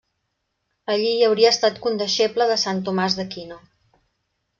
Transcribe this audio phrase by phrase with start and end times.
[0.93, 3.59] Allí, hauria estat condeixeble de Sant Tomàs d'Aquino.